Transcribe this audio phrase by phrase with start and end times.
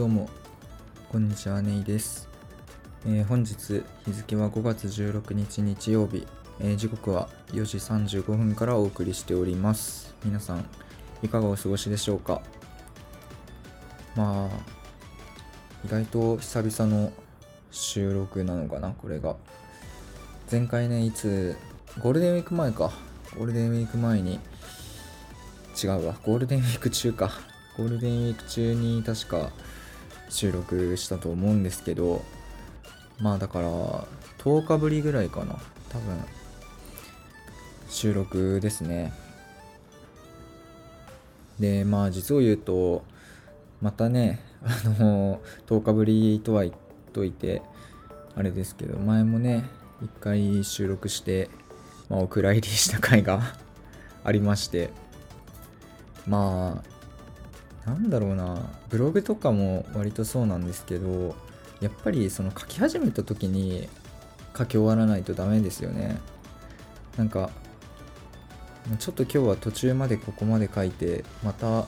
[0.00, 0.30] どうも、
[1.10, 2.26] こんにちは、ネイです。
[3.04, 6.26] えー本日、日付は5月16日日曜日、
[6.58, 10.14] えー時刻は4時35分からお送りしております。
[10.24, 10.64] 皆さん、
[11.22, 12.40] いかがお過ごしでしょうか？
[14.16, 14.48] まあ、
[15.84, 17.12] 意外と久々の
[17.70, 19.36] 収録なのかな、これが。
[20.50, 21.58] 前回ね、いつ、
[22.02, 22.90] ゴールデンウィーク前か。
[23.36, 24.40] ゴールデンウィーク前に、
[25.84, 27.32] 違うわ、ゴールデンウィーク中か。
[27.76, 29.50] ゴールデンウィーク中に確か
[30.30, 32.24] 収録したと思うんですけど、
[33.20, 33.68] まあだから、
[34.38, 35.58] 10日ぶりぐらいかな。
[35.90, 36.24] 多分、
[37.88, 39.12] 収録ですね。
[41.58, 43.04] で、まあ実を言うと、
[43.82, 46.74] またね、あの、10日ぶりとは言っ
[47.12, 47.62] といて、
[48.34, 49.64] あれですけど、前もね、
[50.02, 51.50] 一回収録して、
[52.08, 53.42] まあ、お蔵入りした回が
[54.24, 54.90] ありまして、
[56.26, 56.99] まあ、
[57.90, 58.56] なんだろうな、
[58.88, 61.34] ブログとかも割とそうなんですけど、
[61.80, 63.88] やっぱりその書き始めた時に
[64.56, 66.20] 書き終わらないとダメですよね。
[67.16, 67.50] なんか、
[68.98, 71.86] ちょっと今日は途中までここまで書いて、また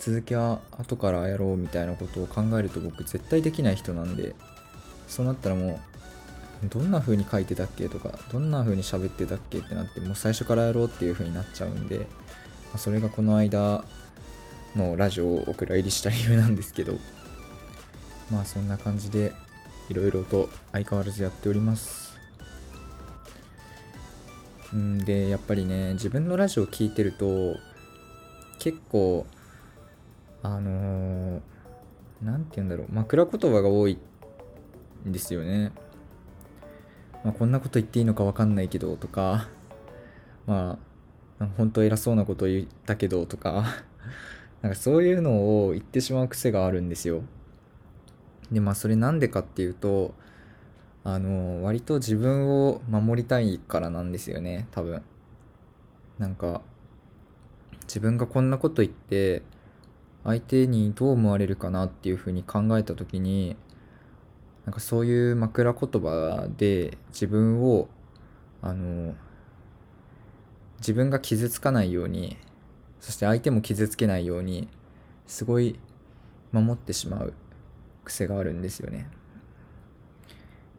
[0.00, 4.34] 続きは後からやろうみたいなことを考えると僕絶対できない人なんで、
[5.06, 5.80] そうなったらも
[6.64, 12.08] う、どんな風に書いてたっけとか、どんな風に喋ってたっけってなって、もう最初からやろうっていう風になっちゃうんで、
[12.76, 13.84] それがこの間
[14.76, 16.94] のラジオをお蔵入りした理由なんですけど、
[18.30, 19.32] まあそんな感じで、
[19.88, 22.16] いろいろと相変わらずやっております。
[24.74, 27.56] んで、やっぱりね、自分のラジオ聞いてると、
[28.58, 29.26] 結構、
[30.42, 31.40] あのー
[32.22, 33.98] て言うんだろう、枕言葉が多い
[35.06, 35.72] んですよね。
[37.24, 39.48] まあ、こんなこと言っていいのか分かんないけどとか、
[40.46, 40.78] ま
[41.40, 43.64] あ、本当偉そうなこと言ったけどとか、
[44.62, 47.22] なんかそういうのを言ってしまう癖があるんですよ。
[48.52, 50.14] で、まあそれなんでかっていうと、
[51.04, 55.02] あの、割と自分を守りたいからなんですよね、多分。
[56.18, 56.62] なんか、
[57.82, 59.42] 自分がこんなこと言って、
[60.22, 63.56] 相手にどう思われるかなっていうふうに考えた時に、
[64.64, 67.88] なんかそういう枕言葉で自分を、
[68.60, 69.16] あの、
[70.78, 72.36] 自分が傷つかないように、
[73.02, 74.68] そして相手も傷つけないように、
[75.26, 75.76] すごい
[76.52, 77.34] 守ってしまう
[78.04, 79.08] 癖があるんですよね。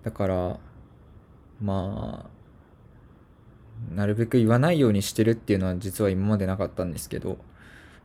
[0.03, 0.59] だから、
[1.61, 2.29] ま
[3.91, 7.37] あ、なるべく言わないようにしてるっていうのは実は今までなかったんですけど、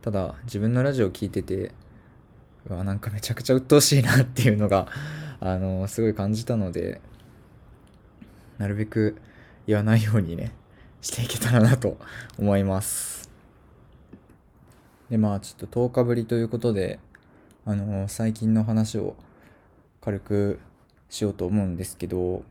[0.01, 1.71] ただ自分のラジオを聞いてて、
[2.69, 4.89] うわ、なんかめちゃくちゃ鬱陶しいなっていうのが、
[5.39, 6.99] あの、すごい感じたので、
[8.57, 9.15] なるべく
[9.65, 10.51] 言わないようにね、
[10.99, 11.97] していけたらなと
[12.37, 13.28] 思います。
[15.09, 16.99] で、まあちょっと10日ぶりということで、
[17.65, 19.15] あの、最近の話を
[20.01, 20.59] 軽く
[21.09, 22.43] しようと思うんですけど、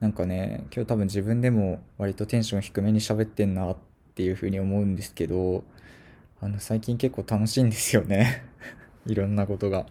[0.00, 3.76] なんかね、今日多分自分でも割とテンション低めに喋ってんなっ
[4.14, 5.64] ていうふうに思うんですけど、
[6.40, 8.44] あの、最近結構楽しいんですよね。
[9.06, 9.86] いろんなことが。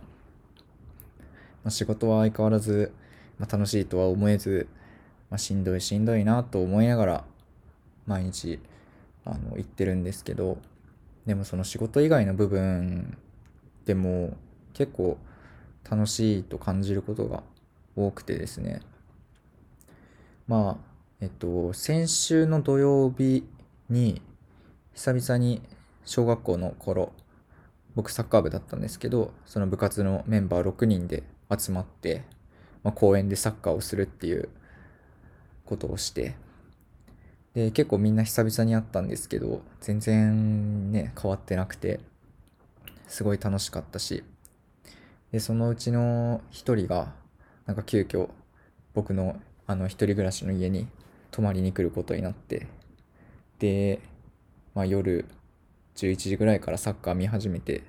[1.63, 2.91] まあ、仕事は相変わらず、
[3.39, 4.67] まあ、楽しいとは思えず、
[5.31, 7.25] まあ、しんどいしんどいなと思いながら、
[8.05, 8.59] 毎日、
[9.23, 10.59] あの、行ってるんですけど、
[11.25, 13.17] でもその仕事以外の部分
[13.85, 14.37] でも
[14.73, 15.17] 結構
[15.89, 17.43] 楽しいと感じることが
[17.95, 18.81] 多くてですね。
[20.47, 23.43] まあ、えっと、先週の土曜日
[23.89, 24.21] に、
[24.93, 25.61] 久々に
[26.05, 27.13] 小学校の頃、
[27.95, 31.23] 僕サッカー部だったんですけど、その部活のメンバー6人で
[31.57, 32.23] 集まって、
[32.83, 34.49] まあ、公園でサッカーをするっていう
[35.65, 36.35] ことをして、
[37.55, 42.01] で、結構みんな久々に会ったんですけど、全然ね、変わってなくて、
[43.07, 44.23] すごい楽しかったし、
[45.31, 47.13] で、そのうちの一人が、
[47.65, 48.29] なんか急遽、
[48.93, 50.87] 僕のあの一人暮らしの家に
[51.31, 52.67] 泊まりに来ることになって、
[53.57, 54.01] で、
[54.73, 55.25] まあ夜
[55.95, 57.83] 11時ぐらいからサッカー見始めて、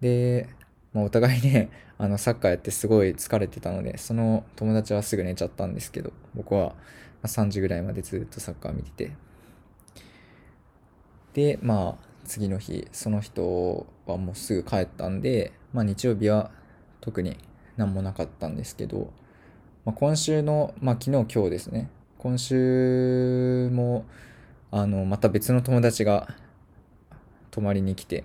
[0.00, 0.48] で、
[0.92, 6.74] まあ、お互いね、あのサッカーやってすごい疲れてたので、その友達はすぐ寝ちゃったんですけど、僕は
[7.24, 9.12] 3時ぐらいまでずっとサッカー見てて、
[11.34, 16.50] で、まあ次の日、その人はもうすぐ帰ったんで、まあ日曜日は
[17.00, 17.36] 特に
[17.76, 19.12] 何もなかったんですけど、
[19.84, 24.04] まあ、今週の、まあ昨日今日ですね、今週も、
[24.70, 26.28] あの、また別の友達が
[27.50, 28.24] 泊まりに来て、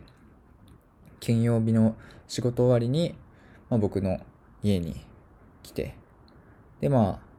[1.19, 1.95] 金曜日の
[2.27, 3.15] 仕事終わりに、
[3.69, 4.19] まあ、僕の
[4.61, 5.05] 家に
[5.61, 5.95] 来て、
[6.81, 7.32] で、まあ、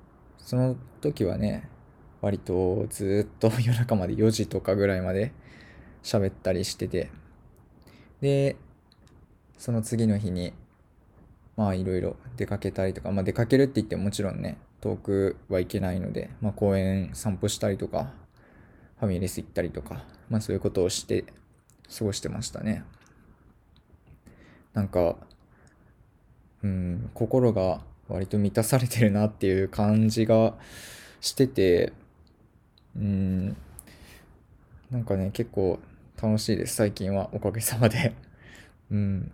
[0.44, 1.68] その時はね、
[2.20, 5.32] 割とずっと 夜中まで4時とかぐらいまで
[6.02, 7.10] 喋ったりしてて、
[8.20, 8.56] で、
[9.56, 10.52] その次の日に
[11.56, 18.12] まあいろいろ出かけたりとか、まあ出かけるって言ってももちろんね、遠くはいけないので、まあ公園散歩したりとか、
[18.98, 21.24] ファミレス行ったりとか、まあそういうことをして
[21.96, 22.84] 過ごしてましたね。
[24.74, 25.16] なんか、
[26.62, 30.54] うん、心が割と満たされてるなっていう感じが
[31.20, 31.92] してて、
[32.96, 33.56] うん、
[34.90, 35.78] なんかね、結構
[36.22, 38.14] 楽しいです、最近は、おかげさまで。
[38.90, 39.32] うん。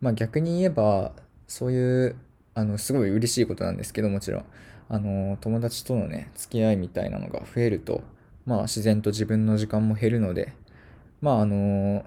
[0.00, 1.12] まあ逆に言えば、
[1.46, 2.16] そういう、
[2.54, 4.44] あの、すごい嬉しいことなんですけど、もちろん。
[4.88, 8.02] あの、友達とのね、付き合いみたいなのが増えると、
[8.46, 10.52] まあ自然と自分の時間も減るので、
[11.20, 12.04] まああの、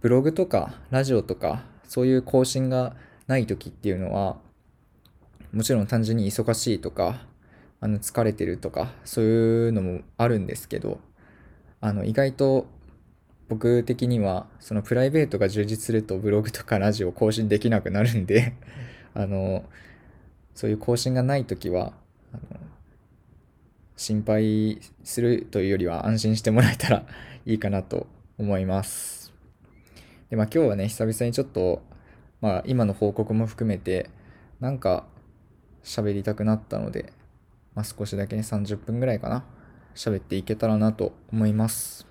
[0.00, 2.94] ブログとかラジオとか、そういう更新が
[3.26, 4.36] ない時っていうのは、
[5.52, 7.26] もちろん単純に忙しいとか、
[7.80, 11.00] あの疲れてるとか、そういうのもあるんですけど、
[11.80, 12.66] あの意外と
[13.48, 18.54] 僕的にはそのプライベートが充実するとブログとかラジオ更新できなくなるんで
[19.14, 19.64] あの
[20.54, 21.92] そういう更新がない時は
[22.32, 22.60] あの
[23.96, 27.06] 心配するというよりは安心してもらえたら
[27.44, 28.06] いいかなと
[28.36, 29.32] 思います。
[30.28, 31.82] でまあ今日はね久々にちょっと
[32.40, 34.10] まあ今の報告も含めて
[34.60, 35.04] なんか
[35.82, 37.12] 喋りたくなったので、
[37.74, 39.44] まあ、少しだけね30分ぐらいかな
[39.94, 42.06] 喋っていけたらなと思います。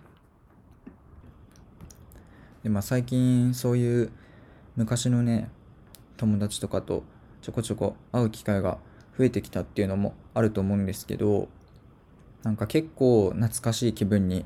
[2.63, 4.11] でまあ最近そういう
[4.75, 5.49] 昔のね
[6.17, 7.03] 友達とかと
[7.41, 8.79] ちょこちょこ会う機会が
[9.17, 11.47] 増えてきたっていうのもあると思うんですけど
[12.45, 14.45] なんか結構懐かしい気分に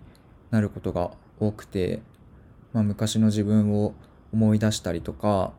[0.51, 2.01] なることが多くて、
[2.73, 3.93] まあ、昔の自分を
[4.31, 5.53] 思い出したりとか、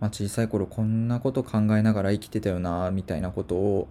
[0.00, 3.88] まあ、小さい頃こんなこと考えながら生きてたよなみたいなことを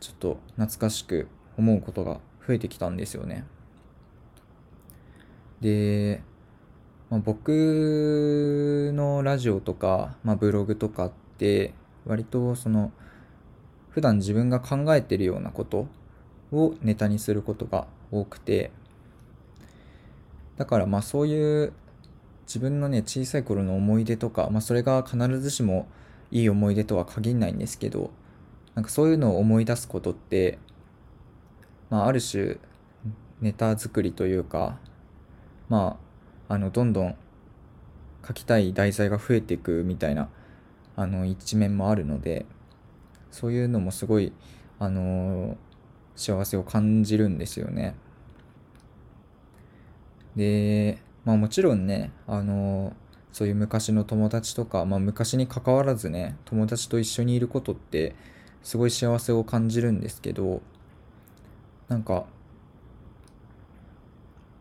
[0.00, 3.44] ちょっと懐かしく思うことが増えてきたんですよね。
[5.60, 6.22] で
[7.10, 11.72] まあ、僕のラジオとか、まあ、ブログとかって
[12.04, 12.92] 割とその
[13.88, 15.88] 普段自分が考えてるようなこと
[16.52, 18.70] をネタにすることが多くて
[20.56, 21.72] だからまあそういう
[22.48, 25.86] 自分のね小さい頃の思い出とか、まあ、それが必ずしも
[26.30, 28.10] いい思い出とは限らないんですけど
[28.74, 30.58] なんかそういうのを思い出すことって、
[31.90, 32.56] まあ、ある種
[33.42, 34.78] ネタ作りというか
[35.68, 35.98] ま
[36.48, 37.16] ああのどんどん
[38.26, 40.30] 書きたい題材が増えていくみたいな
[40.96, 42.46] あの一面もあるので
[43.30, 44.32] そういうのもすごい
[44.78, 45.56] あの
[46.16, 47.94] 幸せを感じるんですよね。
[50.34, 52.96] でまあもちろんねあの
[53.32, 58.14] そういう昔の友達とか、まあ、昔に関わらずね友達と一緒にいることって
[58.62, 60.62] すごい幸せを感じるんですけど
[61.88, 62.24] なんか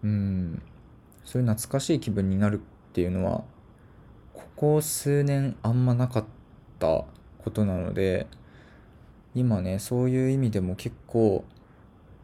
[0.04, 0.62] うん
[1.24, 3.46] そういう懐かしい気分になるっていうのは
[4.34, 6.26] ここ数年あんまなかっ
[6.80, 7.06] た
[7.46, 8.28] ことなので
[9.34, 11.46] 今ねそういう意味でも結構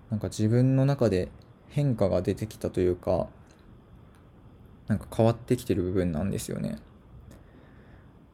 [0.09, 1.29] なんか自分の中で
[1.69, 3.27] 変化が出てきたというか
[4.87, 6.77] なんか変わってきてる部分なんですよね。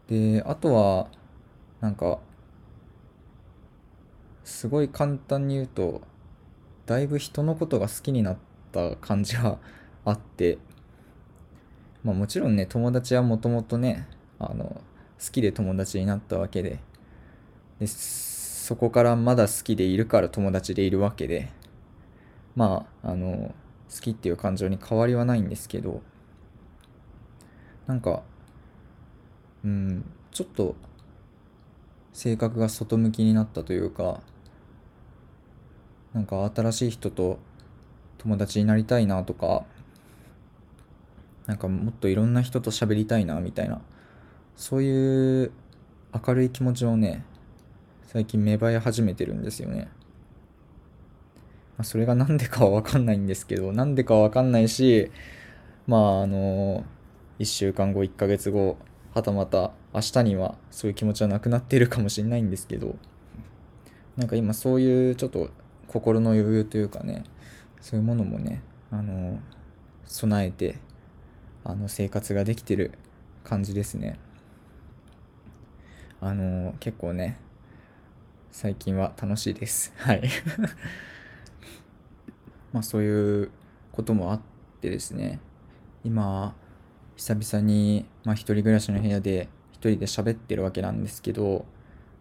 [0.07, 1.07] であとは
[1.81, 2.19] なんか
[4.44, 6.02] すごい簡単に言うと
[6.88, 8.38] だいぶ人のことが好きになっ
[8.71, 9.59] た感じは
[10.06, 10.57] あって、
[12.04, 14.07] まあ、もちろんね友達はもともとね
[14.40, 14.81] あの
[15.23, 16.80] 好きで友達になったわけで
[17.80, 21.52] でそこからまだ好きでいるから友達でいるわけで
[22.56, 23.54] まああの
[23.94, 26.02] 好きっていう感情に変わりはないんですけど
[27.90, 28.22] なんか
[29.66, 30.76] うんちょっと
[32.14, 34.22] 性格が外向きになったというか
[36.14, 37.40] なんか新しい人と
[38.19, 39.64] 友達になりたいなとか
[41.48, 43.81] なんかもっといろんな人と喋りたいなみたいな
[44.56, 45.52] そういう
[46.28, 47.26] 明るい気持ちをね
[48.04, 49.90] 最近芽生え始めてるんですよね、
[51.76, 55.10] まあ、それが何でかは分かんないんですけど何でかは分かんないし
[55.88, 56.86] まああの
[57.40, 58.78] 1週間後1ヶ月後
[59.14, 62.96] はたまた明日にはそういう気持ちはなくなっているかもしれないんですけど
[64.18, 65.50] なんか今そういうちょっと
[65.88, 67.24] 心の余裕というかね
[67.81, 69.40] そういうものもねあの
[70.06, 70.78] 備えて
[71.64, 72.92] あの生活ができてる
[73.44, 74.19] 感じですね。
[76.22, 77.40] あの結構ね
[78.52, 79.94] 最近は楽しいです。
[79.98, 80.30] はい。
[82.74, 83.52] まあそういう
[83.92, 84.42] こともあっ
[84.81, 85.40] てですね。
[86.04, 86.56] 今
[87.19, 91.66] 久々に、まあ、一人暮らしの部屋で一人で喋ってるわけなんですけど、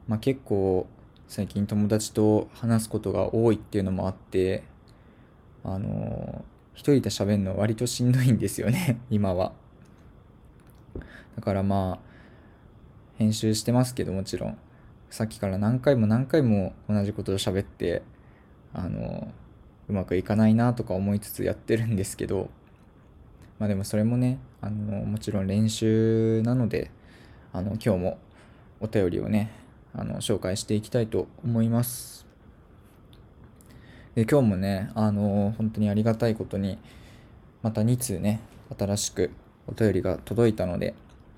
[0.08, 0.88] まあ、結構
[1.28, 4.64] 最近友達と話すことが多いっていうのもあって
[5.62, 9.52] あの一人で喋るの割としんどいんですよね 今は。
[11.36, 12.08] だからまあ
[13.18, 14.58] 編集してますけどもちろん
[15.10, 18.02] さっきから何回も何回も同じことを喋って
[18.74, 19.32] あの
[19.88, 22.50] うまくいかないなとか思いつつやってるんですけど
[23.58, 26.90] まあでもそれもねあのもちろん練習なので
[27.52, 28.18] あの今日も
[28.80, 29.50] お便りをね
[29.94, 32.26] あの紹介していきたいと思います。
[34.14, 36.78] で今日もねあの本当にありがたいことに
[37.62, 38.40] また2通ね
[38.76, 39.30] 新しく
[39.66, 40.94] お便りが届いたので、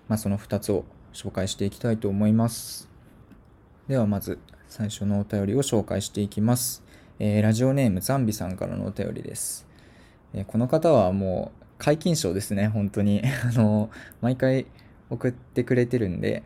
[0.09, 2.89] まあ、その2つを紹介していきたいと思います。
[3.89, 6.83] ではまず最初のお便りを紹介していきます。
[7.19, 9.67] えー、ラジオネームザンビさんからのお便りです。
[10.33, 13.23] えー、この方はもうう解禁賞ですね、本当に。
[13.45, 14.67] あの、毎回
[15.09, 16.43] 送ってくれてるんで、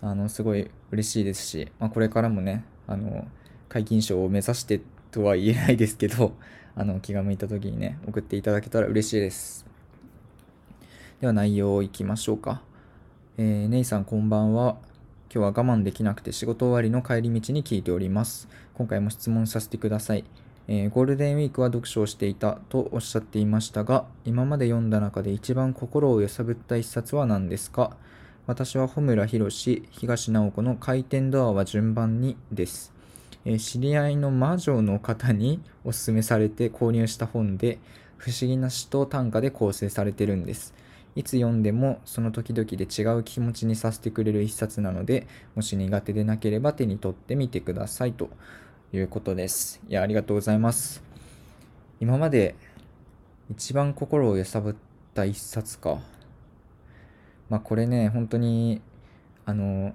[0.00, 3.26] あの、すごい嬉しいですし、まあ、これからもね、あの、
[3.68, 6.34] 解禁賞を目指してとは言えないですけど、
[6.76, 9.66] あの、気が向いた時にね、送っていただけたら嬉しいです。
[11.20, 12.62] では内容いきましょうか。
[13.38, 14.76] えー、ネイさんこんばんは。
[15.32, 18.48] 今日は我慢できなくて仕事終わりの帰り道に聞いております。
[18.74, 20.24] 今回も質問させてください。
[20.70, 27.96] えー、ゴールデンウィークは読書をしていたとおっしゃっていましたが、今まで読んだ中で一番心を揺さぶった一冊は何ですか？
[28.46, 32.92] 私は穂村博東直子の回転ドアは順番にです。
[33.46, 37.78] えー、知り合いの魔女の方におすすめされて購入した本で、
[38.18, 40.74] 不思議な詩と短歌で構成されてるんです。
[41.16, 48.28] いつ読んでもその時々で違う気持ちにさせてくれる一冊なので、もし苦手でなければ手に取ってみてくださいと
[48.92, 49.80] いうことです。
[49.88, 51.02] いや、ありがとうございます。
[52.00, 52.54] 今まで
[53.50, 54.74] 一番心を揺さぶっ
[55.14, 55.98] た一冊か。
[57.48, 58.80] まあこれね、本当に、
[59.44, 59.94] あの、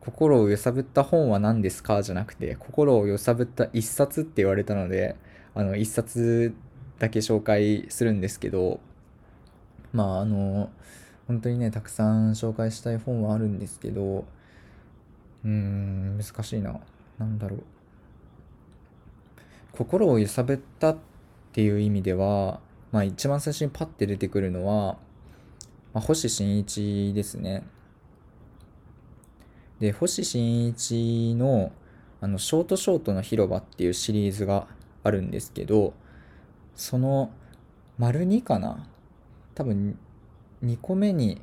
[0.00, 2.02] 心を揺さぶった本は何ですか？
[2.02, 5.16] じゃなくて、心を揺さぶった一冊って言われたので、
[5.54, 6.54] あの、一冊
[6.98, 8.80] だけ紹介するんですけど、
[9.92, 10.70] まああの
[11.26, 14.24] 本当にねたくさん紹介したい本はあるんですけど
[15.44, 16.80] うーん難しいな
[17.18, 17.62] 何だろう
[19.72, 20.98] 心を揺さぶったっ
[21.52, 22.60] ていう意味では
[22.90, 24.96] まあ一番最初にパッて出てくるのは、
[25.92, 27.64] まあ、星新一ですね。
[29.80, 31.72] で星新一の
[32.20, 34.68] あのショートショートの広場っていうシリーズが
[35.02, 35.92] あるんですけど
[36.76, 37.32] その
[37.98, 38.86] 丸2かな？
[39.54, 39.98] 多分
[40.64, 41.40] 2個目に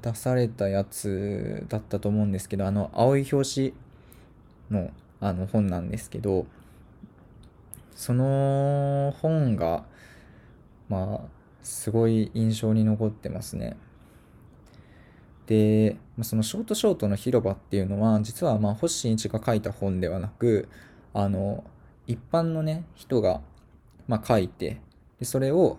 [0.00, 3.74] 出されたやつだったと思うんですけどあの青い表紙
[4.70, 6.46] のあの本なんですけど
[8.00, 9.84] その本が
[10.88, 11.28] まあ
[11.62, 13.76] すごい印象に残ってますね。
[15.46, 20.68] でそのショートショートの広場っていうのは実はまあ星新一が書いた本ではなく
[21.12, 21.62] あの
[22.06, 23.42] 一般のね人が
[24.08, 24.80] まあ書いて
[25.18, 25.78] でそれを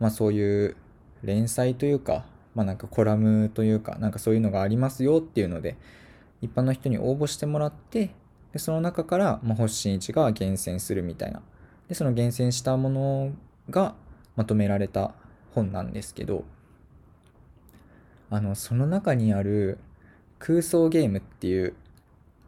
[0.00, 0.76] まあそういう
[1.22, 2.24] 連載というか、
[2.56, 5.76] まあなんかコラムというか、なんかそういうのがありますよっていうので、
[6.42, 8.10] 一般の人に応募してもらって、
[8.54, 11.42] でその中から、まあ、星新一が厳選するみたいな。
[11.88, 13.32] で、その厳選したもの
[13.68, 13.96] が
[14.36, 15.12] まとめられた
[15.50, 16.44] 本なんですけど、
[18.30, 19.78] あの、その中にある
[20.38, 21.74] 空想ゲームっていう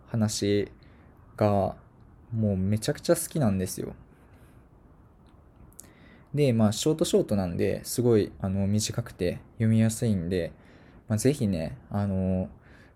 [0.06, 0.70] 話
[1.36, 1.75] が
[2.32, 3.92] もうめちゃくちゃ好きなんですよ。
[6.34, 10.52] で、まあ、ショートショートなんで、すごい、あの、短くて読みやすいんで、
[11.08, 12.48] まあ、ぜひね、あの、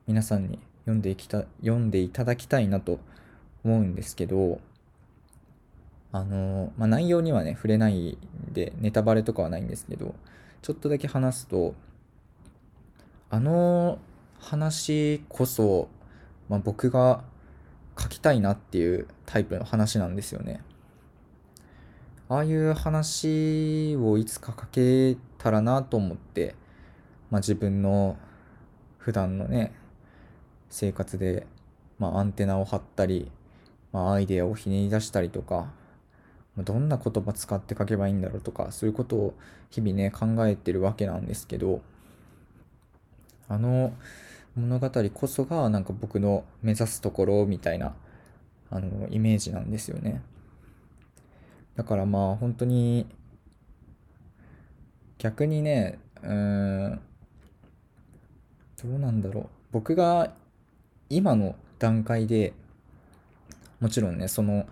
[0.07, 3.01] 皆さんに読んでいきた、読んでいただきたいなと
[3.65, 4.61] 思うんですけど、
[6.13, 8.19] あの、まあ、内容にはね、触れない
[8.53, 10.15] で、ネタバレとかはないんですけど、
[10.63, 11.75] ちょっとだけ話すと、
[13.33, 13.99] あの
[14.41, 15.89] 話こそ、
[16.49, 17.23] まあ、僕が
[17.97, 20.63] 書きたいなっていうタイプの話なんですよね。
[22.29, 26.55] ああいう話をいつか書けたらなと思って、
[27.31, 28.17] まあ、自分の
[28.99, 29.73] 普段のね
[30.71, 31.47] 生活で、
[31.99, 33.31] まあ、アンテナを張ったり、
[33.93, 35.73] まあ、アイデアをひねり出したりとか
[36.57, 39.35] どんな言葉使って書けばいいんだろうとかそういうことを
[39.71, 41.81] 日々ね考えてるわけなんですけど
[43.49, 43.93] あの
[44.57, 47.95] 物語こそがなんか僕の目指すところみたいな
[48.71, 50.23] あのイメージなんですよね。
[51.77, 53.07] だからまあ本当に
[55.19, 57.01] 逆にねうん
[58.83, 60.33] どうなんだろう僕が
[61.11, 62.53] 今の段階で
[63.81, 64.67] もちろんねその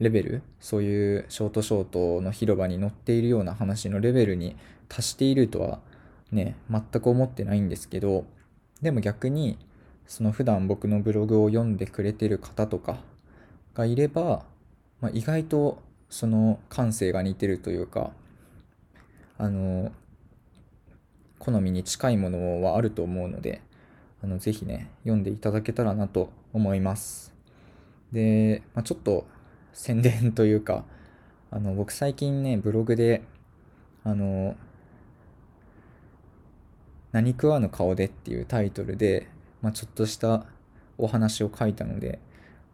[0.00, 4.56] レベルそういうショートショートの広場に載っているような話のレベルに
[4.88, 5.78] 達しているとは
[6.32, 8.24] ね全く思ってないんですけど
[8.82, 9.58] でも逆に
[10.06, 12.98] その普段僕のブログを読んでくれてる方とか
[13.74, 14.44] がいれば、
[15.00, 18.10] まあ、意外とその感性が似てるというか
[19.38, 19.92] あの
[21.38, 23.60] 好みに近いものはあると思うので、
[24.22, 27.34] あのぜひね、読んでいただけたらなと思います。
[28.12, 29.26] で、まあ、ちょっと
[29.72, 30.84] 宣伝というか、
[31.50, 33.22] あの僕最近ね、ブログで、
[34.04, 34.56] あの、
[37.12, 39.28] 何食わぬ顔でっていうタイトルで、
[39.62, 40.46] まあ、ちょっとした
[40.98, 42.18] お話を書いたので、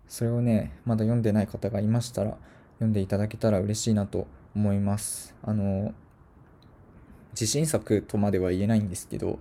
[0.09, 2.37] それをね、まだ読んでない方がいましたら、
[2.75, 5.35] 読んでいただけたら嬉しいなと思います。
[5.43, 5.95] あの、
[7.33, 9.39] 自信作とまでは言えないんですけど、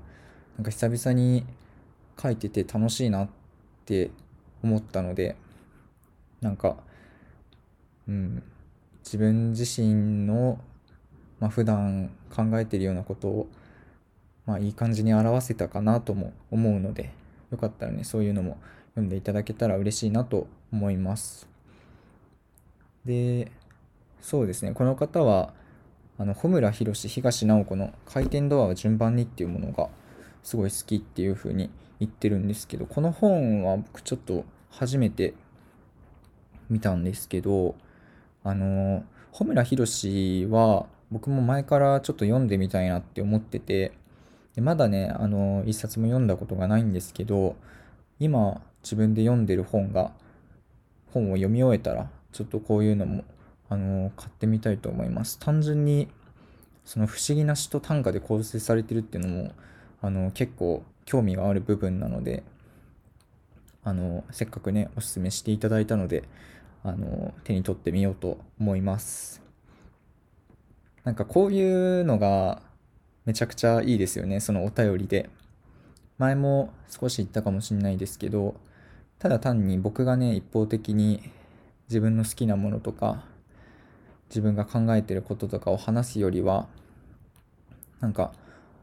[0.57, 1.45] なんか久々に
[2.21, 3.29] 書いてて楽しいなっ
[3.85, 4.11] て
[4.63, 5.35] 思ったので、
[6.41, 6.77] なんか、
[8.07, 8.43] うん、
[9.03, 10.59] 自分自身の、
[11.39, 13.47] まあ、普段考えてるようなことを、
[14.45, 17.11] まあ、いい感じに表せたかなとも思うので、
[17.51, 18.57] よかったらね、そういうのも
[18.91, 21.47] 読んでいただけたら嬉しいなと思います。
[23.05, 23.51] で、
[24.21, 25.53] そうですね、この方は、
[26.17, 29.89] あの、穂村弘東直子の回転ドアは順番にっていうものが
[30.43, 31.71] すごい好きっていう風に
[32.01, 35.35] 言ってるんですけど、この本は僕ちょっと初めて
[36.67, 37.75] 見たんですけど、
[38.43, 43.91] あの、穂村弘は僕も前からちょっと読んでみたいなって思ってて、
[44.55, 47.55] でまだね、あの、一冊も読んだことがないんですけど、
[48.19, 50.11] 今自分で読んでる本が、
[51.13, 53.23] 本を読み終えたら、ちょっとこういうのも、
[53.69, 55.37] あの、買ってみたいと思います。
[55.37, 56.07] 単純に、
[56.83, 59.51] その不思議な詩と短歌で構成されてるっていうのも、
[60.01, 62.43] あの、結構興味がある部分なので、
[63.83, 66.23] あの、せっかくね、おすすめしていただいたので、
[66.83, 69.41] あの、手に取ってみようと思います。
[71.03, 72.61] なんかこういうのが
[73.25, 75.29] めちゃくちゃいいですよね、そのお便りで。
[76.17, 78.55] 前も少し言ったかもしれないですけど、
[79.17, 81.31] ただ単に僕がね、一方的に
[81.89, 83.23] 自分の好きなものとか、
[84.29, 86.67] 自分が考えてることとかを話すよりは、
[87.99, 88.33] なんか、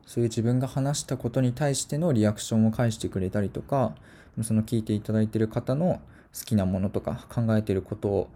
[0.08, 3.92] そういう自分が話したことに対してのリアクションを返してくれたりとか、
[4.40, 6.00] その聞いていただいてる方の
[6.34, 8.28] 好きなものとか考えてることを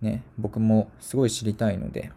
[0.00, 2.10] ね、僕もすごい知りたいので、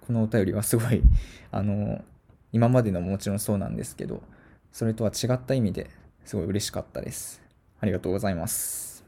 [0.00, 1.02] このお便りはすごい、
[1.52, 2.04] あの、
[2.52, 4.24] 今までのももちろんそうなんですけど、
[4.72, 5.88] それとは違った意味で
[6.24, 7.40] すごい嬉しかったです。
[7.78, 9.04] ありがとうございます。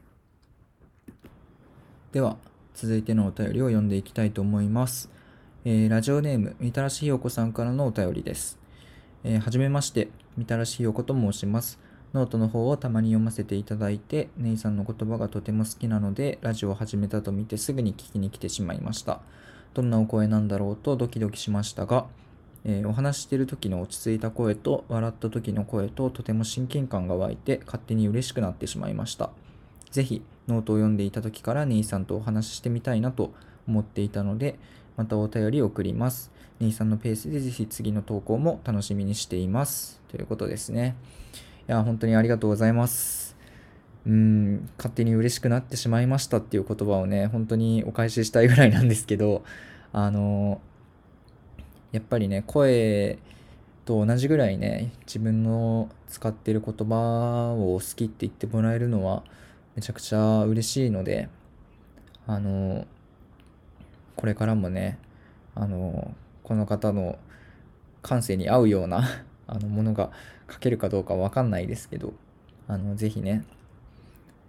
[2.13, 2.37] では、
[2.73, 5.09] 続いてのお便りを読んでいきたいと思います。
[5.65, 8.62] えー、ラジオネーム、みたらしひよこさんからのお便りです。
[9.23, 11.79] えー、はじめまして、みたらしひよこと申します。
[12.13, 19.21] ノートの方をたまに読ませていただいて、ネイさんの言葉がとても好きなので、ラジオを始めたと見てすぐに聞きに来てしまいました。
[19.73, 22.05] どんなお声なんだろうとドキドキしましたが、
[22.65, 29.31] えー、お話してる時の落ち着いた声と笑った時の声ととても親近感が湧いて勝手に嬉しくなってしまいました。
[29.91, 33.33] ぜひノートを読んでいた時からネイさんとお話ししてみたいなと
[33.67, 34.59] 思っていたので、
[34.97, 36.31] またお便りを送ります。
[36.59, 40.01] ネイさんのペースでぜひ次の投稿も楽しみにしています。
[40.09, 40.95] ということですね。
[41.67, 43.35] いや、本当にありがとうございます。
[44.05, 49.43] うん、勝手に嬉しくなってしまいましたっていう言葉をね、本当にお返ししたいぐらいなんですけど、
[49.93, 50.59] あの
[51.91, 53.19] やっぱりね、声
[53.85, 59.23] と同じぐらいね、自分の使ってる言葉を好きって言ってもらえるのは
[59.75, 61.29] めちゃくちゃ嬉しいので、
[62.27, 62.85] あの、
[64.15, 64.97] これからもね、
[65.55, 66.13] あの、
[66.43, 67.17] この方の
[68.01, 69.03] 感性に合うような
[69.47, 70.11] あのものが
[70.51, 72.13] 書けるかどうかわかんないですけど、
[72.67, 73.43] あの、ぜひね、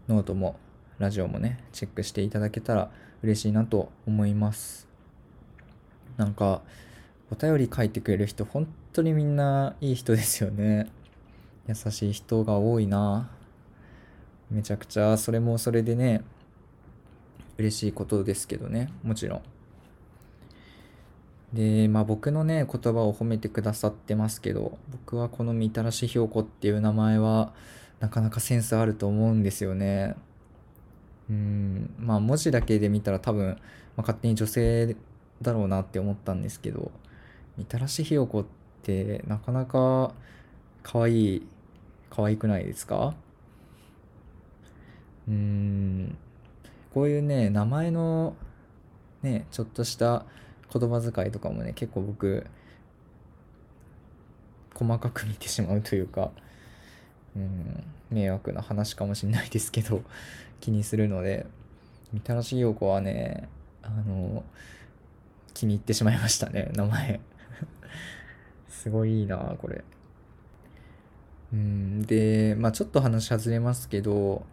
[0.09, 0.57] ノートも
[0.99, 2.91] ラジオもね、チェックしていただけたら
[3.23, 4.87] 嬉しいなと思います。
[6.17, 6.63] なんか、
[7.31, 10.89] お便り書いてくれる人、本当にみんないい人ですよね。
[11.67, 13.31] 優しい人が多いな。
[14.51, 16.23] めちゃくちゃ、それもそれでね、
[17.57, 19.43] 嬉しいことですけどね、もちろん。
[21.55, 27.55] で、まあ僕のね、言葉を褒めてくださってますけど、僕はこのみたらしひよこっていう名前は、
[28.01, 30.17] なかなかセンスあると思うんですよね。
[31.31, 34.97] うん、まあ文字だけで見たら多分、まあ、勝手に女性
[35.41, 36.91] だろうなって思ったんですけど、
[37.57, 38.45] みたらしひよこっ
[38.83, 40.13] てなかなか
[40.83, 41.47] 可愛い、
[42.11, 43.15] 可愛くないですか？
[45.29, 46.19] うん、
[46.93, 48.37] こういうね、名前の
[49.23, 50.27] ね、ちょっとした
[50.77, 52.47] 言葉遣いとかもね、結構僕、
[54.75, 56.33] 細かく見てしまうというか、
[57.37, 60.03] うん、迷惑な話かもしれないですけど、
[60.61, 61.47] 気にするので、
[62.13, 63.49] みたらしひよこはね、
[63.83, 64.45] あの、
[65.53, 67.21] 気に入ってしまいましたね、名前。
[68.69, 69.85] すごいいいな、これ。
[71.53, 74.45] うん、で、まあちょっと話外れますけど、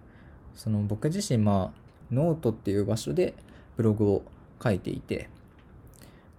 [0.55, 1.81] その僕自身、まあ、
[2.11, 3.33] ノートっていう場所で
[3.77, 4.23] ブログを
[4.61, 5.29] 書いていて、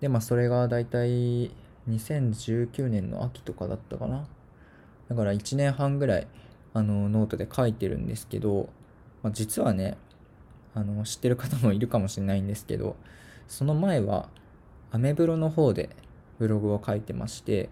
[0.02, 1.50] で、まあそれが大体
[1.88, 4.26] 2019年の秋とかだったかな。
[5.08, 6.26] だから1年半ぐらい
[6.74, 8.68] あのノートで書いてるんですけど、
[9.22, 9.96] まあ、実はね
[10.74, 12.96] あの知ってる方もいるかもしれないんですけど
[13.46, 14.28] その前は
[14.90, 15.90] アメブロの方で
[16.38, 17.68] ブログを書いてまして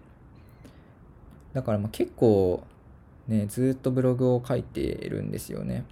[1.53, 2.63] だからまあ結構
[3.27, 5.83] ねずっとブログを書いてるんですよね。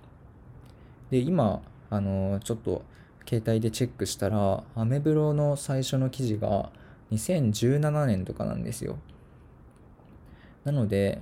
[1.09, 2.83] で今あのちょっと
[3.29, 6.71] 携帯でチェックしたらアメブロの最初の記事が
[7.11, 8.97] 2017年とかなんですよ。
[10.63, 11.21] なので、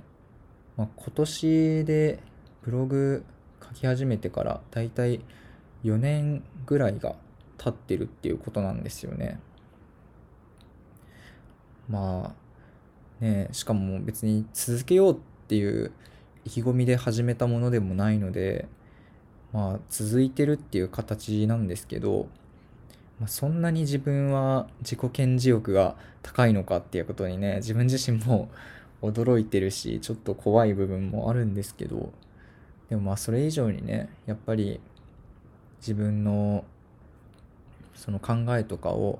[0.78, 2.18] まあ、今年で
[2.62, 3.26] ブログ
[3.62, 5.20] 書き始めてからだいたい
[5.84, 7.14] 4年ぐらいが
[7.58, 9.38] 経ってるっていうことなんですよね。
[11.90, 12.34] ま
[13.20, 15.16] あねしかも別に続けようっ
[15.46, 15.92] ていう
[16.46, 18.66] 意気込みで始めたものでもないので
[19.52, 22.28] まあ続いてるっていう形なんですけど、
[23.18, 28.48] まあ、そんなに自分は自己顕示欲が高いのかっていうことにね自分自身も
[29.02, 32.12] 驚いてるしちょっと怖い部分もあるんですけど
[32.88, 34.80] でもまあそれ以上にねやっぱり
[35.80, 36.64] 自分の
[37.94, 39.18] その考えとかを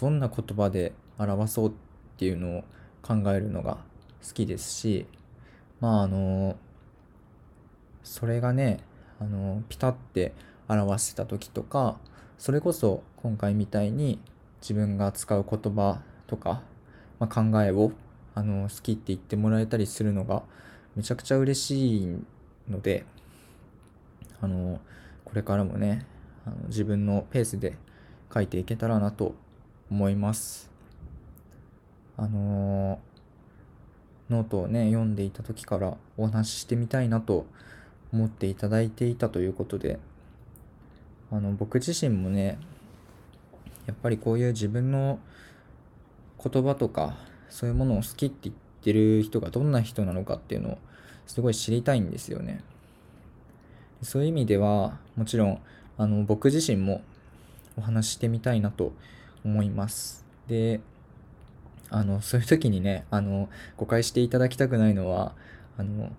[0.00, 1.72] どんな言葉で表そうっ
[2.16, 2.64] ていうのを
[3.02, 3.78] 考えるのが
[4.26, 5.06] 好きですし
[5.80, 6.56] まああの
[8.02, 8.80] それがね
[9.20, 10.32] あのピタッて
[10.68, 11.98] 表してた時とか
[12.36, 14.20] それこそ今回みたいに
[14.60, 16.62] 自分が使う言葉とか、
[17.18, 17.92] まあ、考えを
[18.34, 20.42] あの好きって言ってもらえたりするのが
[20.94, 22.18] めちゃくちゃ嬉しい
[22.68, 23.04] ので
[24.40, 24.80] あの
[25.24, 26.06] これからもね
[26.46, 27.76] あの自分のペースで
[28.32, 29.34] 書いていけたらなと
[29.90, 30.70] 思います。
[32.16, 33.00] あの
[34.28, 37.46] ノートをね読んでいた時からお話ししてみたいなと
[38.12, 39.98] 思っていただいていたということで
[41.30, 42.58] あの僕自身もね
[43.86, 45.18] やっぱりこういう自分の
[46.42, 47.16] 言葉とか
[47.50, 50.78] そういうものを好きって言ってる人がどんな人なのかっていうのを
[51.26, 52.62] すごい知りたいんですよね。
[54.02, 55.60] そういう意味ではもちろん
[55.96, 57.02] あの僕自身も
[57.76, 58.92] お話ししてみたいなと
[59.44, 60.24] 思います。
[60.46, 60.80] で
[61.90, 65.32] あのそういう時にねあの誤解していただきたくないのは
[65.76, 66.12] あの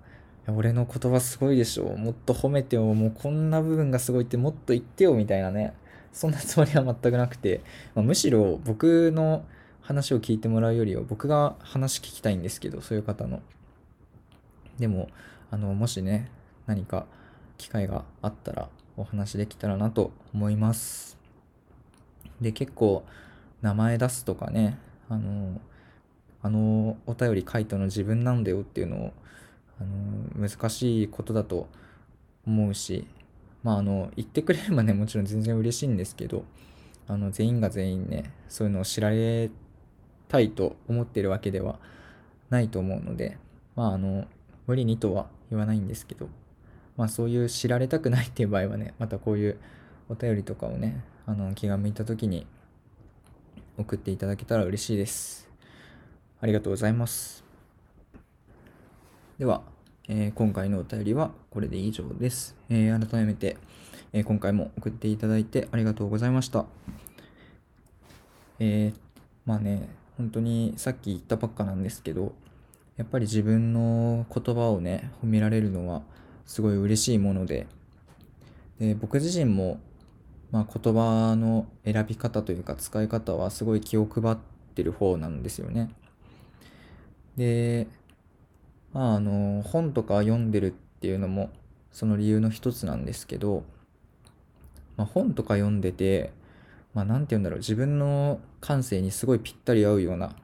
[0.52, 1.96] 俺の言葉すごいでしょ。
[1.98, 2.84] もっと褒めてよ。
[2.94, 5.74] もうこんな部分がすごいってもっと言ってよみたいなね。
[6.12, 7.62] そんなつもりは全くなくて、
[7.96, 9.46] まあ、むしろ僕の
[9.82, 13.42] 話を聞いてもらうよりは僕が話聞きたいんですけどそういう方の。
[14.78, 15.10] でも
[15.52, 16.32] あのもしね
[16.66, 17.06] 何か
[17.58, 21.18] 機会があったらお話できたらなと思います。
[22.42, 23.04] で結構
[23.62, 24.78] 名前出すとかね。
[25.10, 25.60] あの
[26.42, 29.14] あのお便り書いたの自分なんだよっていうのを
[29.80, 31.68] あの難しいことだと
[32.46, 33.08] 思うし
[33.64, 36.44] まああの言ってくれればねもちろん全然嬉しいんですけど
[37.08, 39.50] あの全員が全員ねそういうのを知られ
[40.28, 41.80] たいと思ってるわけでは
[42.50, 43.38] ないと思うので
[43.76, 44.26] まああの
[44.68, 46.30] 無理にとは言わないんですけど
[46.98, 49.58] まあそういう知られたくないっていう場合はねまたこういう
[50.10, 52.46] お便りとかをねあの気が向いた時に
[53.78, 55.50] 送っていただけたら嬉しいです。
[56.42, 57.49] ありがとうございます。
[59.40, 59.62] では、
[60.10, 62.58] えー、今回のお便りはこれで以上です。
[62.68, 63.56] えー、改めて、
[64.12, 66.66] えー、今回も送っていただいてありがとうございました。
[68.60, 68.92] え
[69.46, 72.34] まあね、本当にさっき言ったばっかなんですけど、
[72.98, 76.02] やっぱり自分の言葉をね、褒められるのは
[76.46, 77.66] すごい嬉しいもので、
[78.78, 79.80] で僕自身も、
[80.52, 84.38] まあ、言葉の選び方というか使い方はすごい気を配っ
[84.76, 85.90] てる方なんですよね。
[87.38, 87.88] で、
[88.94, 91.50] まあ、あの本とか読んでるっていうのも
[91.92, 93.64] その理由の一つなんですけど、
[94.98, 96.32] まあ、本とか読んでて、
[96.94, 100.36] まあ、て言うんだろう自分の感性にすごいぴったり合うような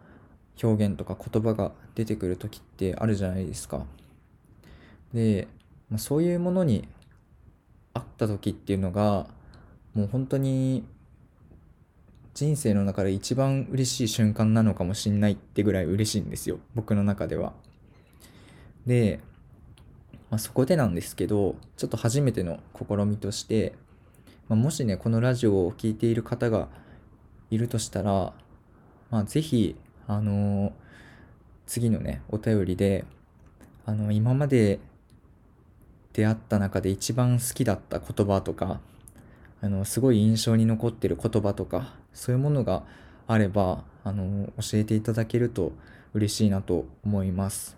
[0.61, 3.85] 表現とか言葉が出てくる時ってあるじゃないですか。
[5.13, 5.47] で、
[5.89, 6.87] まあ、そういうものに
[7.93, 9.27] あった時っていうのが
[9.93, 10.83] もう本当に
[12.33, 17.53] 人生の中で一番嬉しい瞬間なのかもしんないってぐらい嬉しいんですよ僕の中では。
[18.85, 19.19] で、
[20.29, 23.73] まあ、そこでなんですけどちょっと初めての試みとして、
[24.47, 26.67] まあ、もしねこのラジオを聴いている方が
[27.49, 28.33] いるとしたら、
[29.09, 29.75] まあ、ぜひ
[30.07, 30.71] あのー、
[31.65, 33.05] 次のねお便りで
[33.85, 34.79] あの今まで
[36.13, 38.79] 出会った中で一番好きだった言葉とか
[39.61, 42.83] あのすごい印象に残ってる言葉とかそういうものが
[43.27, 45.71] あればあの教えていただけると
[46.13, 47.74] 嬉しいなと思います。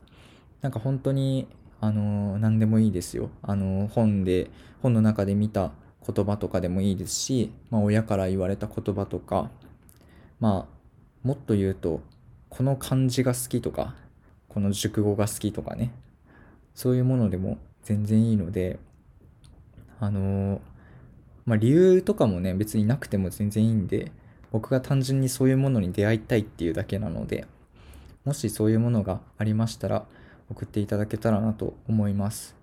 [0.62, 1.48] なんか本当に、
[1.80, 3.30] あの何でもいいですよ。
[3.43, 4.50] あの本で、
[4.82, 5.72] 本の中で見た
[6.08, 9.52] 言葉とかでもいいですし、まあ、親から言われた言葉とか、
[10.39, 12.02] まあ、もっと言うと、
[12.50, 13.96] この漢字が好きとか
[14.48, 15.91] この熟語が好きとかね
[16.74, 18.80] そういうものでも全然いいので
[20.00, 20.62] あの
[21.46, 24.12] まあ理由とかもね別になくても全然いいんで
[24.52, 27.46] 僕が単純にそういうものに出会いたいっていうだけなので
[28.26, 30.06] もしそういうものがありましたら
[30.50, 32.56] 送っていただけたらなと思います。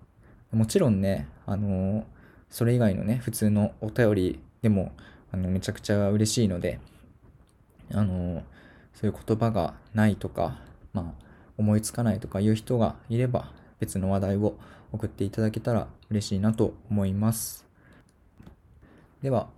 [0.51, 2.05] もちろんねあの
[2.49, 4.91] それ以外のね普通のお便りでも
[5.31, 6.79] あのめちゃくちゃ嬉しいので
[7.91, 8.43] あの
[8.93, 10.59] そういう言葉がないとか
[10.93, 11.25] まあ
[11.57, 14.57] 思いつかないとかいう人がいれば別の話題を
[14.91, 17.65] 送っていただけたら嬉しいなと思います。
[19.21, 19.49] では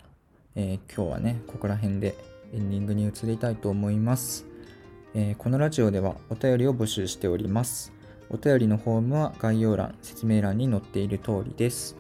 [0.60, 2.16] えー、今日はね、ここら辺で
[2.52, 4.44] エンディングに移りたいと思います、
[5.14, 7.97] えー、このラジオではお便りを募集しております。
[8.30, 11.96] お便りのフォームは概要欄、説明欄に載っている通りです。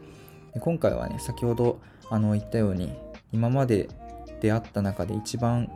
[0.53, 2.93] で今回はね、先ほどあの言ったように、
[3.31, 3.89] 今まで
[4.41, 5.69] 出会った中で一番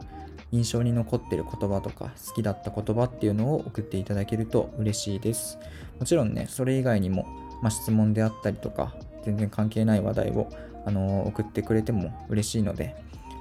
[0.51, 5.57] 印象に残ってる言葉とか好きだった言葉っていうのを送っていただけると嬉しいです。
[5.99, 7.25] もちろんね、それ以外にも、
[7.61, 10.49] まあ、質問であったりとか、全然関係ない話題を
[10.85, 12.95] あの送ってくれても嬉しいので、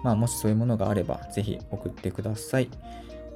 [0.04, 2.68] まあ、もしそういうものがあれば、ぜひ送ってください。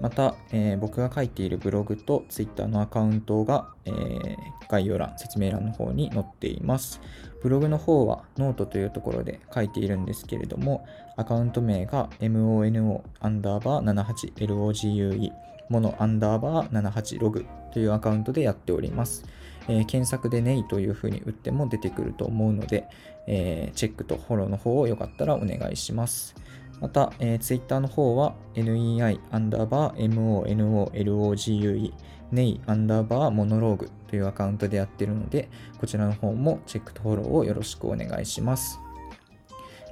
[0.00, 4.36] また、えー、僕が書いているブログと Twitter のアカウントが、えー、
[4.68, 7.00] 概要欄、説明欄の方に載っています。
[7.42, 15.30] ブログの方はノートというところで書いているんですけれども、アカウント名が mono アンダーバー 78logue
[15.68, 19.24] モノアンダーバー78ログというアカウントでやっております。
[19.68, 22.86] えー、検索でネイというふうに打っても出てくると思うので、
[23.26, 26.34] えー、チェックとフォローの方をよかったらお願いします。
[26.84, 31.92] また、えー、Twitter の方は nei アンダーバー monologue
[32.30, 38.78] ネイアンダーバーモノローグというアカウントでやってるので、こちらの方もチェックとフォローをよろしくお願いします。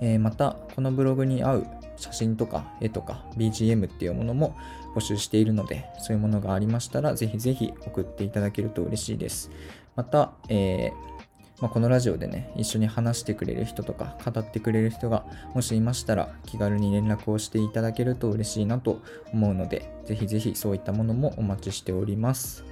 [0.03, 4.55] えー、また、このブログに合う写真とか絵とか BGM っていうものも
[4.95, 9.51] 募集しているので、そういうものがありましたら、ぜひぜひ送っていただけると嬉しいです。
[9.97, 11.22] また、えー
[11.63, 19.01] まあ、このラジオでね、一緒に話してくれる人とか、語ってくれる人がもしいましたら、気軽に連絡をしていただけると嬉しいなと
[19.33, 22.65] 思うので、ぜひぜひそういったものもお待ちしております。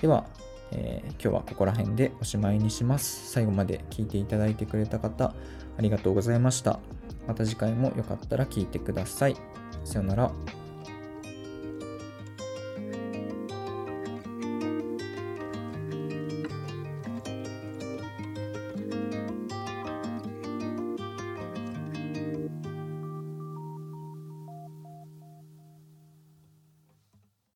[0.00, 0.24] では、
[0.72, 3.30] えー、今日はここら辺でおしまいにします。
[3.30, 5.34] 最後まで聞いていただいてくれた方、
[5.76, 6.80] ありがとうございました。
[7.28, 9.36] また次回もよかったら聞いてください。
[9.84, 10.59] さよなら。